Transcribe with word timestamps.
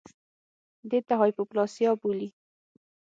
دې 0.89 0.99
ته 1.07 1.13
هایپوپلاسیا 1.21 1.91
بولي 2.01 2.29